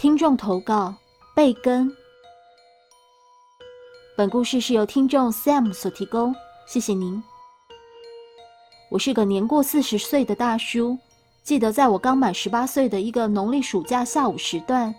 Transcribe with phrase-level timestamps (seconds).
[0.00, 0.94] 听众投稿：
[1.36, 1.94] 贝根。
[4.16, 6.34] 本故事是由听众 Sam 所提供，
[6.66, 7.22] 谢谢您。
[8.90, 10.96] 我是个年过四十岁的大叔，
[11.42, 14.94] 记得在我刚满十八岁的一个农历暑假下午时段，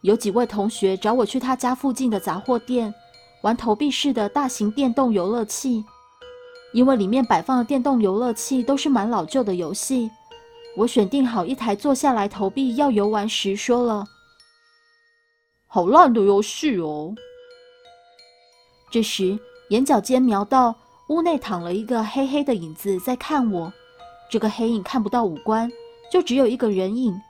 [0.00, 2.92] 有几位同学找我去他家附近的杂货店
[3.42, 5.84] 玩投币式的大型电动游乐器。
[6.72, 10.10] 因为里面摆放的电动游乐器都是蛮老旧的游戏，
[10.78, 14.06] 我选定好一台坐下来投币要游玩时，说了
[15.66, 17.12] ：“好烂的游戏哦。”
[18.88, 19.36] 这时
[19.70, 20.72] 眼角间瞄到
[21.08, 23.72] 屋内躺了一个黑黑的影子在看我，
[24.30, 25.68] 这个黑影看不到五官，
[26.12, 27.20] 就只有一个人影。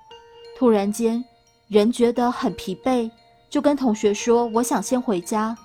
[0.59, 1.24] 突然间，
[1.68, 3.10] 人觉得很疲惫，
[3.48, 5.56] 就跟同学说：“我想先回家。”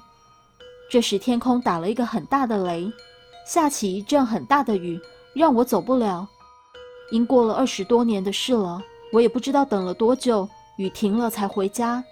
[0.90, 2.90] 这时天空打了一个很大的雷。
[3.46, 4.98] 下起一阵很大的雨，
[5.36, 6.26] 让我走不了。
[7.14, 8.82] 因过了二十多年的事了，
[9.12, 12.04] 我也不知道等了多久，雨停了才回家。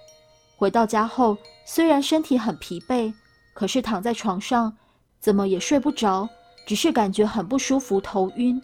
[0.55, 3.11] 回到家后，虽然身体很疲惫，
[3.55, 4.71] 可是躺在床上
[5.19, 6.29] 怎么也睡不着，
[6.67, 8.61] 只是感觉很不舒服，头晕。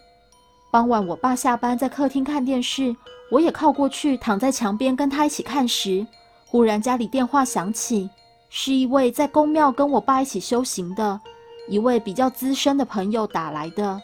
[0.70, 2.96] 傍晚，我爸下班在客厅看电视，
[3.32, 6.06] 我也靠过去躺在墙边跟他一起看时，
[6.46, 8.08] 忽然家里电话响起，
[8.52, 11.20] 是一位在公庙跟我爸一起修行的。
[11.68, 14.00] 一位比较资深的朋友打来的，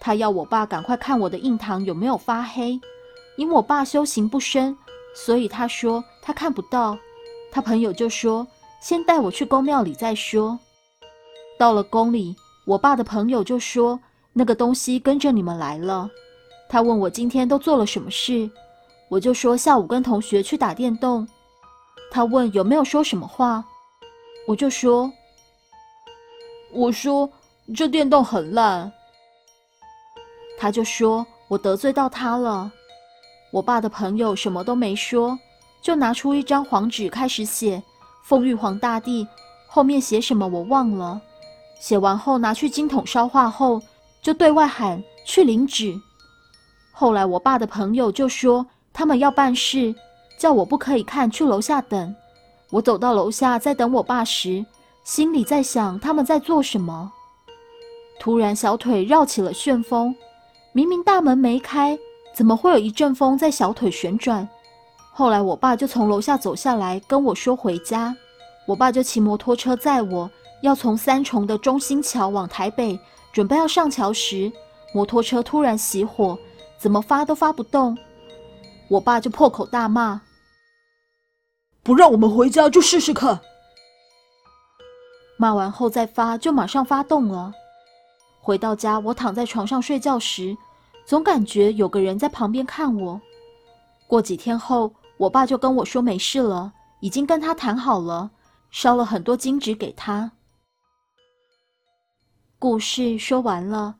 [0.00, 2.80] 他要我爸赶快看我的印堂有没有发黑，
[3.36, 4.76] 因为我爸修行不深，
[5.14, 6.98] 所以他说他看不到。
[7.52, 8.46] 他朋友就说
[8.80, 10.58] 先带我去宫庙里再说。
[11.58, 12.34] 到了宫里，
[12.64, 14.00] 我爸的朋友就说
[14.32, 16.08] 那个东西跟着你们来了。
[16.68, 18.48] 他问我今天都做了什么事，
[19.08, 21.28] 我就说下午跟同学去打电动。
[22.10, 23.62] 他问有没有说什么话，
[24.46, 25.12] 我就说。
[26.72, 27.28] 我说
[27.74, 28.92] 这电动很烂，
[30.60, 32.70] 他就说我得罪到他了。
[33.50, 35.38] 我爸的朋友什么都没说，
[35.80, 37.82] 就拿出一张黄纸开始写
[38.22, 39.26] “奉玉皇大帝”，
[39.66, 41.18] 后面写什么我忘了。
[41.80, 43.80] 写完后拿去金桶烧化后，
[44.20, 45.98] 就对外喊去领纸。
[46.92, 49.94] 后来我爸的朋友就说他们要办事，
[50.38, 52.14] 叫我不可以看，去楼下等。
[52.68, 54.62] 我走到楼下在等我爸时。
[55.02, 57.10] 心里在想他们在做什么，
[58.20, 60.14] 突然小腿绕起了旋风，
[60.72, 61.98] 明明大门没开，
[62.32, 64.48] 怎么会有一阵风在小腿旋转？
[65.12, 68.14] 后来我爸就从楼下走下来跟我说回家，
[68.66, 70.30] 我爸就骑摩托车载我，
[70.62, 72.98] 要从三重的中心桥往台北，
[73.32, 74.50] 准备要上桥时，
[74.94, 76.38] 摩托车突然熄火，
[76.78, 77.98] 怎么发都发不动，
[78.88, 80.22] 我爸就破口大骂
[81.82, 83.40] ：“不让我们回家就试试看。”
[85.36, 87.52] 骂完后再发，就马上发动了。
[88.40, 90.56] 回到家，我躺在床上睡觉时，
[91.04, 93.20] 总感觉有个人在旁边看我。
[94.06, 98.30] 过几天后，我爸就跟我说没事了，已经跟他谈好了，
[98.70, 100.32] 烧了很多金纸给他。
[102.58, 103.96] 故事说完了，